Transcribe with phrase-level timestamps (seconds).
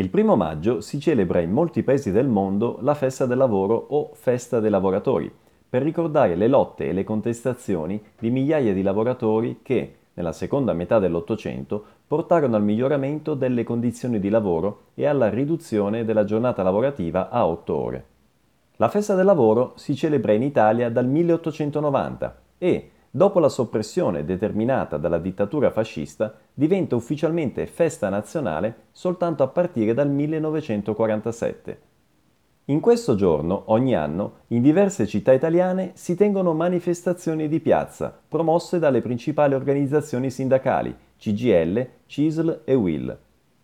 [0.00, 4.12] Il primo maggio si celebra in molti paesi del mondo la festa del lavoro o
[4.14, 5.30] festa dei lavoratori,
[5.68, 10.98] per ricordare le lotte e le contestazioni di migliaia di lavoratori che, nella seconda metà
[10.98, 17.46] dell'Ottocento, portarono al miglioramento delle condizioni di lavoro e alla riduzione della giornata lavorativa a
[17.46, 18.04] otto ore.
[18.76, 24.96] La festa del lavoro si celebra in Italia dal 1890 e, dopo la soppressione determinata
[24.96, 31.80] dalla dittatura fascista, diventa ufficialmente festa nazionale soltanto a partire dal 1947.
[32.66, 38.78] In questo giorno, ogni anno, in diverse città italiane si tengono manifestazioni di piazza promosse
[38.78, 43.18] dalle principali organizzazioni sindacali CGL, CISL e WIL.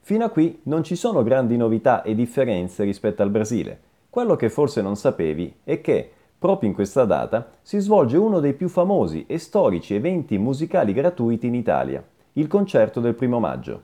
[0.00, 3.78] Fino a qui non ci sono grandi novità e differenze rispetto al Brasile.
[4.10, 6.10] Quello che forse non sapevi è che,
[6.40, 11.48] Proprio in questa data si svolge uno dei più famosi e storici eventi musicali gratuiti
[11.48, 12.02] in Italia,
[12.34, 13.82] il concerto del primo maggio.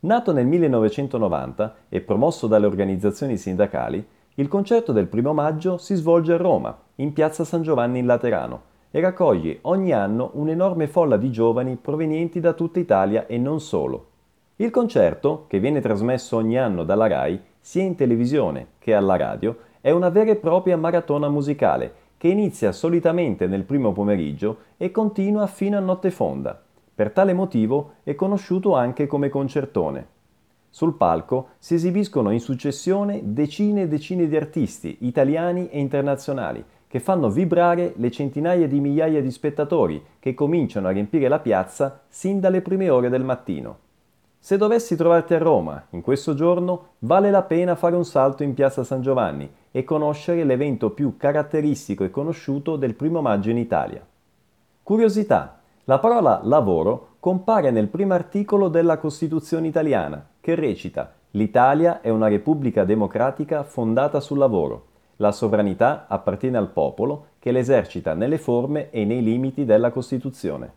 [0.00, 6.34] Nato nel 1990 e promosso dalle organizzazioni sindacali, il concerto del primo maggio si svolge
[6.34, 11.30] a Roma, in piazza San Giovanni in Laterano, e raccoglie ogni anno un'enorme folla di
[11.30, 14.06] giovani provenienti da tutta Italia e non solo.
[14.56, 19.56] Il concerto, che viene trasmesso ogni anno dalla RAI, sia in televisione che alla radio,
[19.80, 25.46] è una vera e propria maratona musicale che inizia solitamente nel primo pomeriggio e continua
[25.46, 26.62] fino a notte fonda.
[27.00, 30.06] Per tale motivo è conosciuto anche come concertone.
[30.68, 37.00] Sul palco si esibiscono in successione decine e decine di artisti italiani e internazionali che
[37.00, 42.38] fanno vibrare le centinaia di migliaia di spettatori che cominciano a riempire la piazza sin
[42.38, 43.78] dalle prime ore del mattino.
[44.38, 48.52] Se dovessi trovarti a Roma in questo giorno, vale la pena fare un salto in
[48.52, 54.06] piazza San Giovanni e conoscere l'evento più caratteristico e conosciuto del primo maggio in Italia.
[54.82, 55.59] Curiosità.
[55.84, 62.26] La parola lavoro compare nel primo articolo della Costituzione italiana, che recita L'Italia è una
[62.26, 64.86] repubblica democratica fondata sul lavoro.
[65.16, 70.72] La sovranità appartiene al popolo che l'esercita nelle forme e nei limiti della Costituzione.